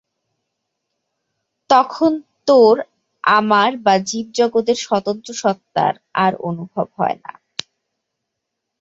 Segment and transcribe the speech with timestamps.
[1.69, 2.11] তখন
[2.47, 2.75] তোর,
[3.23, 5.93] আমার বা জীব-জগতের স্বতন্ত্র সত্তার
[6.15, 7.31] আর অনুভব হয় না।